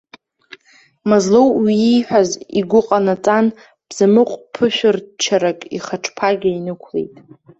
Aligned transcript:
Мазлоу 1.09 1.47
уи 1.61 1.75
ииҳәаз 1.89 2.29
игәы 2.59 2.79
ҟанаҵан, 2.87 3.45
бзамыҟә 3.87 4.35
ԥышәрччарак 4.53 5.59
ихаҿ 5.77 6.05
ԥагьа 6.15 6.49
инықәлеит. 6.51 7.13